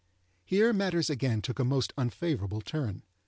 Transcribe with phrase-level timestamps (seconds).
[0.43, 3.03] Here matters again took a most unfavourable turn.